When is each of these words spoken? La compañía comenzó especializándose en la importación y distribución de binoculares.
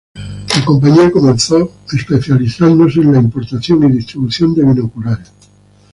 La 0.55 0.65
compañía 0.65 1.11
comenzó 1.11 1.71
especializándose 1.93 3.01
en 3.01 3.11
la 3.11 3.19
importación 3.19 3.83
y 3.83 3.91
distribución 3.97 4.55
de 4.55 4.63
binoculares. 4.65 5.31